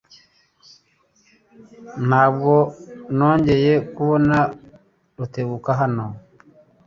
Ntabwo 2.07 2.53
nongeye 3.17 3.73
kubona 3.95 4.37
Rutebuka 5.17 5.69
hano. 5.79 6.05